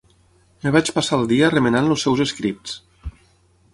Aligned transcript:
Em 0.69 0.73
vaig 0.75 0.87
passar 0.95 1.19
el 1.23 1.29
dia 1.33 1.51
remenant 1.57 1.91
els 1.97 2.07
seus 2.07 2.23
escrits. 2.29 2.79